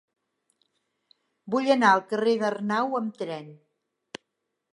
[1.55, 3.55] Vull anar al carrer d'Arnau amb tren.